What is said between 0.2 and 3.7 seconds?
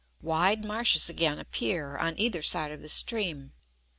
Wide marshes again appear on either side of the stream.